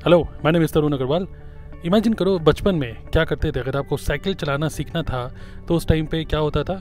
[0.00, 1.26] Hello मैंने mister तरुण Agarwal
[1.86, 3.60] imagine करो, बचपन में क्या करते थे?
[3.60, 5.34] अगर आपको साइकिल चलाना सीखना था
[5.68, 6.76] तो उस टाइम पे क्या होता था?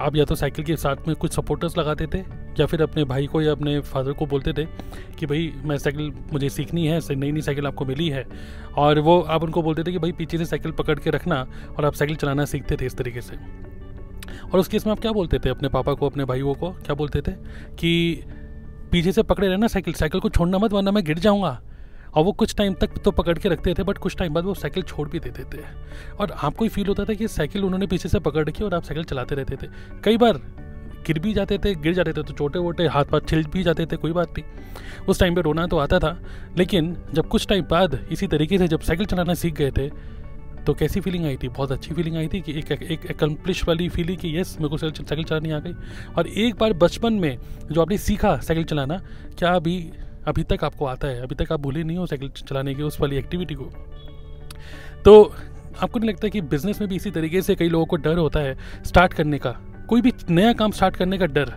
[0.00, 2.18] आप या तो साइकिल के साथ में कुछ सपोर्टर्स लगाते थे,
[2.60, 4.64] या फिर अपने भाई को या अपने फादर को बोलते थे
[5.18, 8.26] कि भाई, मैं साइकिल मुझे सीखनी है नई नई साइकिल आपको मिली है।
[8.76, 11.46] और वो आप उनको बोलते थे कि भाई, पीछे से साइकिल पकड़ के रखना
[11.78, 13.36] और आप साइकिल चलाना सीखते थे इस तरीके से।
[14.52, 15.48] और उस केस में आप क्या बोलते थे?
[15.48, 17.32] अपने पापा को, अपने भाइयों को क्या बोलते थे?
[17.78, 18.22] कि
[18.92, 21.60] पीछे से पकड़े रहना साइकिल साइकिल को छोड़ना मत, वरना मैं गिर जाऊँगा।
[22.18, 24.54] और वो कुछ टाइम तक तो पकड़ के रखते थे बट कुछ टाइम बाद वो
[24.54, 25.62] साइकिल छोड़ भी देते थे।
[26.20, 28.82] और आपको ही फील होता था कि साइकिल उन्होंने पीछे से पकड़ रखी और आप
[28.82, 29.70] साइकिल चलाते रहते थे।
[30.04, 30.40] कई बार
[31.06, 33.86] गिर भी जाते थे, गिर जाते थे तो छोटे वोटे हाथ पाथ छिल भी जाते
[33.86, 36.18] थे, कोई बात नहीं। उस टाइम पे रोना तो आता था,
[36.58, 39.88] लेकिन जब कुछ टाइम बाद इसी तरीके से जब साइकिल चलाना सीख गए थे
[40.58, 41.48] तो कैसी फीलिंग आई थी?
[41.48, 44.78] बहुत अच्छी फीलिंग आई थी कि एक एक एकम्प्लिश वाली फीलिंग कि यस मेरे को
[44.78, 45.72] साइकिल चलानी आ गई।
[46.16, 47.38] और एक बार बचपन में
[47.70, 49.00] जो आपने सीखा साइकिल चलाना,
[49.38, 49.78] क्या अभी
[50.28, 53.00] अभी तक आपको आता है, अभी तक आप भूले नहीं हो साइकिल चलाने की, उस
[53.00, 53.70] वाली एक्टिविटी को।
[55.04, 55.22] तो
[55.82, 58.40] आपको नहीं लगता कि बिज़नेस में भी इसी तरीके से कई लोगों को डर होता
[58.40, 58.56] है
[58.86, 59.50] स्टार्ट करने का?
[59.88, 61.52] कोई भी नया काम स्टार्ट करने का डर।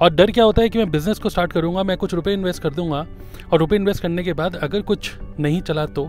[0.00, 2.62] और डर क्या होता है कि मैं बिज़नेस को स्टार्ट करूँगा, मैं कुछ रुपए इन्वेस्ट
[2.62, 3.06] कर दूँगा
[3.52, 6.04] और रुपए इन्वेस्ट करने के बाद अगर कुछ नहीं चला तो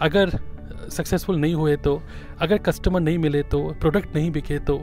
[0.00, 0.38] अगर
[0.90, 2.00] सक्सेसफुल नहीं हुए तो
[2.40, 4.76] अगर कस्टमर नहीं मिले तो प्रोडक्ट नहीं बिके तो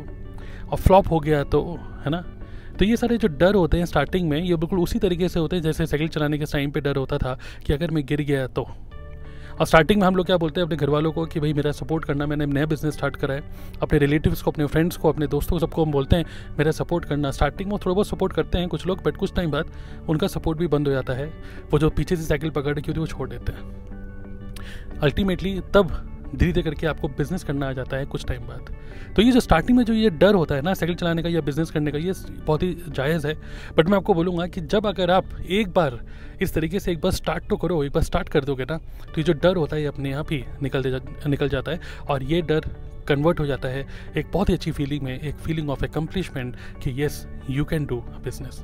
[0.72, 1.61] और फ्लॉप हो गया तो
[2.05, 2.23] है ना?
[2.80, 5.55] तो ये सारे जो डर होते हैं स्टार्टिंग में, ये बिल्कुल उसी तरीके से होते
[5.55, 8.47] हैं, जैसे साइकिल चलाने के टाइम पर डर होता था कि अगर मैं गिर गया
[8.47, 8.67] तो।
[9.59, 11.72] और स्टार्टिंग में हम लोग क्या बोलते हैं, अपने घर वालों को कि भाई मेरा
[11.72, 13.44] सपोर्ट करना, मैंने नया बिज़नेस स्टार्ट करा है।
[13.81, 16.25] अपने रिलेटिव्स को, अपने फ्रेंड्स को, अपने दोस्तों को सबको हम बोलते हैं,
[16.57, 19.52] मेरा सपोर्ट करना। स्टार्टिंग में थोड़ा बहुत सपोर्ट करते हैं कुछ लोग बट कुछ टाइम
[19.52, 19.72] बाद
[20.09, 21.25] उनका सपोर्ट भी बंद हो जाता है।
[21.72, 25.91] वो जो पीछे से साइकिल पकड़ रखी होती है, वो छोड़ देते हैं। अल्टीमेटली तब
[26.35, 28.75] धीरे धीरे करके आपको बिज़नेस करना आ जाता है कुछ टाइम बाद।
[29.15, 31.41] तो ये जो स्टार्टिंग में जो ये डर होता है ना साइकिल चलाने का या
[31.41, 32.13] बिज़नेस करने का ये
[32.45, 33.33] बहुत ही जायज़ है।
[33.77, 35.99] बट मैं आपको बोलूँगा कि जब अगर आप एक बार
[36.41, 39.13] इस तरीके से एक बार स्टार्ट तो करो एक बार स्टार्ट कर दोगे ना तो
[39.17, 41.79] ये जो डर होता है ये अपने आप ही निकल जा, निकल जाता है।
[42.09, 42.69] और ये डर
[43.07, 43.85] कन्वर्ट हो जाता है
[44.17, 47.97] एक बहुत ही अच्छी फीलिंग में एक फीलिंग ऑफ़ एकम्प्लिशमेंट कि yes you can do
[48.23, 48.63] business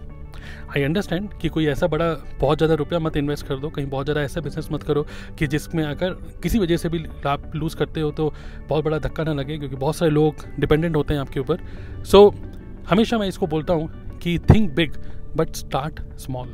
[0.69, 4.05] I understand कि कोई ऐसा बड़ा बहुत ज़्यादा रुपया मत इन्वेस्ट कर दो कहीं बहुत
[4.05, 5.05] ज़्यादा ऐसा बिज़नेस मत करो
[5.39, 6.09] कि जिसमें अगर
[6.43, 8.33] किसी वजह से भी आप लूज़ करते हो तो
[8.69, 11.57] बहुत बड़ा धक्का ना लगे क्योंकि बहुत सारे लोग डिपेंडेंट होते हैं आपके ऊपर।
[12.05, 12.35] सो so,
[12.89, 14.91] हमेशा मैं इसको बोलता हूँ कि think big
[15.37, 16.47] but start small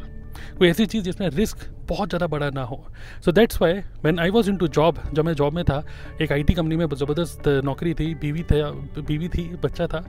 [0.60, 1.58] कोई ऐसी चीज़ जिसमें रिस्क
[1.92, 2.84] बहुत ज़्यादा बड़ा ना हो।
[3.26, 5.84] So that's why when I was into job जब मैं जॉब में था,
[6.22, 8.70] एक आई टी कंपनी में ज़बरदस्त नौकरी थी, बीवी था,
[9.02, 10.06] बीवी थी, बच्चा था।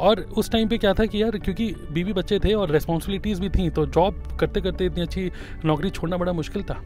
[0.00, 3.48] और उस टाइम पे क्या था कि यार, क्योंकि बीवी बच्चे थे और रेस्पॉन्सिबिलिटीज़ भी
[3.50, 5.30] थी तो जॉब करते करते इतनी अच्छी
[5.64, 6.82] नौकरी छोड़ना बड़ा मुश्किल था।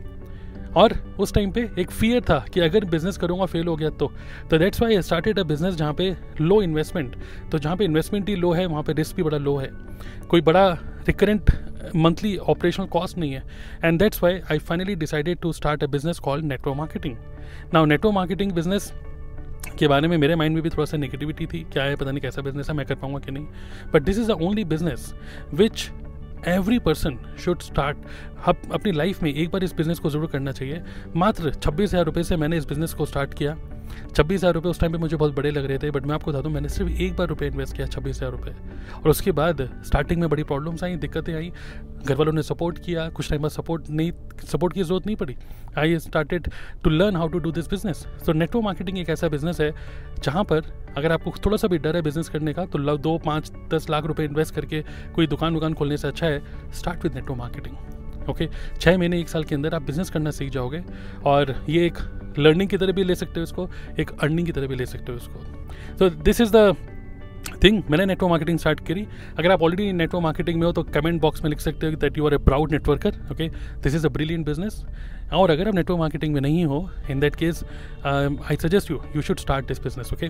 [0.77, 4.13] और उस टाइम पे एक फियर था कि अगर बिज़नेस करूँगा फेल हो गया तो।
[4.51, 7.17] तो that's why started a business जहाँ पे लो इन्वेस्टमेंट
[7.53, 9.71] तो जहाँ पे इन्वेस्टमेंट ही लो है, वहाँ पे रिस्क भी बड़ा लो है।
[10.29, 10.69] कोई बड़ा
[11.07, 11.51] रिकरेंट
[11.97, 13.43] मंथली ऑपरेशनल कॉस्ट नहीं है.
[13.85, 17.17] And that's why I finally decided to start a business called network marketing
[17.75, 18.93] now network marketing business
[19.79, 21.63] के बारे में मेरे माइंड में भी थोड़ा सा नेगेटिविटी थी.
[21.73, 23.47] क्या है, पता नहीं कैसा बिज़नेस है, मैं कर पाऊँगा कि नहीं.
[23.93, 25.13] But this is the only business
[25.55, 25.91] which
[26.49, 27.97] every person should start
[28.47, 30.83] अपनी लाइफ में एक बार इस बिज़नेस को ज़रूर करना चाहिए.
[31.17, 33.57] मात्र छब्बीस हज़ार रुपये से मैंने इस बिज़नेस को स्टार्ट किया.
[34.17, 36.31] छब्बीस हज़ार रुपये उस टाइम पे मुझे बहुत बड़े लग रहे थे बट मैं आपको
[36.31, 38.55] बता दूँ मैंने सिर्फ़ एक बार रुपये इन्वेस्ट किया छब्बीस हज़ार रुपये
[38.97, 41.53] और उसके बाद स्टार्टिंग में बड़ी प्रॉब्लम्स आई, दिक्कतें आई
[42.01, 44.13] घर वालों ने सपोर्ट किया, कुछ टाइम बाद सपोर्ट नहीं
[44.45, 45.37] सपोर्ट की ज़रूरत नहीं पड़ी।
[45.79, 46.49] I started
[46.85, 49.73] to learn how to do this business तो नेटवर्क मार्केटिंग एक ऐसा बिज़नेस है,
[50.23, 53.53] जहाँ पर अगर आपको थोड़ा सा भी डर है बिज़नेस करने का तो दो, पाँच,
[53.75, 54.85] दस लाख रुपये इन्वेस्ट करके
[55.15, 58.00] कोई दुकान वुकान खोलने से अच्छा है start with network marketing
[58.31, 58.49] okay?
[58.81, 60.83] छः महीने, एक साल के अंदर आप बिज़नेस करना सीख जाओगे
[61.25, 61.99] और ये एक
[62.39, 63.69] लर्निंग की तरह भी ले सकते हो इसको,
[64.01, 66.75] एक अर्निंग की तरह भी ले सकते हो इसको। तो दिस इज़ द
[67.65, 69.07] थिंग मैंने नेटवर्क मार्केटिंग स्टार्ट करी।
[69.39, 71.97] अगर आप ऑलरेडी नेटवर्क मार्केटिंग में हो तो कमेंट बॉक्स में लिख सकते हो कि
[71.97, 73.49] that you are a proud networker okay
[73.83, 74.85] this is a brilliant business
[75.33, 77.65] और अगर आप नेटवर्क मार्केटिंग में नहीं हो in that case
[78.07, 80.29] I suggest you you should start this business okay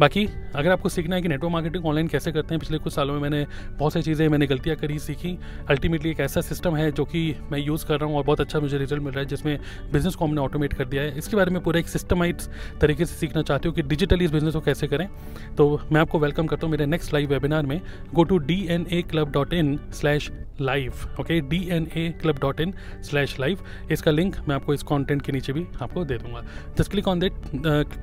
[0.00, 3.14] बाकी, अगर आपको सीखना है कि नेटवर्क मार्केटिंग ऑनलाइन कैसे करते हैं, पिछले कुछ सालों
[3.14, 3.46] में मैंने
[3.78, 5.36] बहुत सारी चीज़ें, मैंने गलतियाँ करी, सीखी।
[5.70, 8.60] अल्टीमेटली एक ऐसा सिस्टम है जो कि मैं यूज़ कर रहा हूँ और बहुत अच्छा
[8.60, 9.58] मुझे रिज़ल्ट मिल रहा है, जिसमें
[9.92, 12.48] बिज़नेस को हमने ऑटोमेट कर दिया है। इसके बारे में पूरा एक सिस्टमाइज
[12.80, 15.08] तरीके से सीखना चाहते हो कि डिजिटली इस बिज़नेस को कैसे करें।
[15.56, 17.80] तो मैं आपको वेलकम करता हूँ मेरे नेक्स्ट लाइव वेबिनार में।
[18.14, 22.38] Go to D N A club dot in slash live okay D N A club
[22.40, 23.58] dot in slash live
[23.92, 26.42] इसका लिंक मैं आपको इस कॉन्टेंट के नीचे भी आपको दे दूँगा।
[26.78, 27.32] Just click on that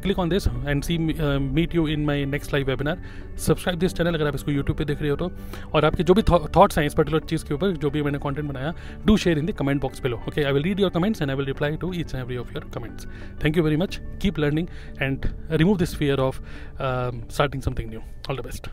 [0.04, 3.04] click on this and see meet you in my next live webinar
[3.38, 5.32] subscribe this channel अगर आप इसको यूट्यूब पर देख रहे हो तो।
[5.74, 8.48] और आपके जो भी थॉट्स हैं इस पर्टिकुलर चीज़ के ऊपर, जो भी मैंने कॉन्टेंट
[8.48, 8.74] बनाया
[9.06, 11.38] do share in the comment box below okay I will read your comments and I
[11.38, 13.08] will reply to each and every of your comments
[13.44, 14.68] thank you very much keep learning
[15.02, 16.42] and remove this fear of
[16.78, 18.70] starting something new all the best